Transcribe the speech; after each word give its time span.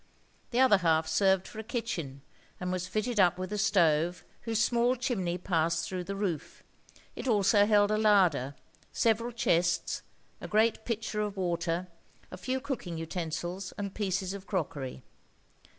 The 0.49 0.59
other 0.59 0.77
half 0.79 1.05
served 1.07 1.47
for 1.47 1.59
a 1.59 1.63
kitchen, 1.63 2.23
and 2.59 2.71
was 2.71 2.87
fitted 2.87 3.19
up 3.19 3.37
with 3.37 3.53
a 3.53 3.57
stove, 3.59 4.23
whose 4.45 4.59
small 4.59 4.95
chimney 4.95 5.37
passed 5.37 5.85
through 5.87 6.05
the 6.05 6.15
roof. 6.15 6.63
It 7.15 7.27
also 7.27 7.67
held 7.67 7.91
a 7.91 7.99
larder, 7.99 8.55
several 8.91 9.31
chests, 9.31 10.01
a 10.41 10.47
great 10.47 10.85
pitcher 10.85 11.21
of 11.21 11.37
water, 11.37 11.85
a 12.31 12.37
few 12.37 12.59
cooking 12.59 12.97
utensils 12.97 13.73
and 13.77 13.93
pieces 13.93 14.33
of 14.33 14.47
crockery. 14.47 15.03